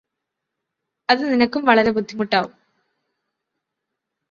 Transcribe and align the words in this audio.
അത് 1.09 1.31
നിനക്കും 1.31 1.65
വളരെ 1.65 1.91
ബുദ്ധിമ്മുട്ടാവും 1.91 2.53